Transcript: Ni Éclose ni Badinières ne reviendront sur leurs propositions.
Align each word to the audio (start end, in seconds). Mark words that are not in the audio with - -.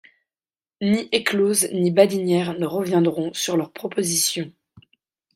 Ni 0.81 1.07
Éclose 1.11 1.67
ni 1.73 1.91
Badinières 1.91 2.57
ne 2.57 2.65
reviendront 2.65 3.31
sur 3.35 3.55
leurs 3.55 3.71
propositions. 3.71 4.51